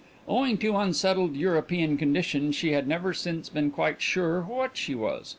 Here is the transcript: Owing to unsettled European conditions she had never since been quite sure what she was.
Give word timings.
Owing 0.27 0.57
to 0.57 0.75
unsettled 0.77 1.35
European 1.35 1.95
conditions 1.95 2.55
she 2.55 2.71
had 2.71 2.87
never 2.87 3.13
since 3.13 3.49
been 3.49 3.69
quite 3.69 4.01
sure 4.01 4.41
what 4.41 4.75
she 4.75 4.95
was. 4.95 5.29